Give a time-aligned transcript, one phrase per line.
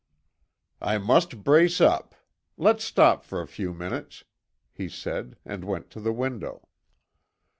[0.81, 2.15] "I must brace up.
[2.57, 4.23] Let's stop for a few minutes,"
[4.73, 6.67] he said and went to the window.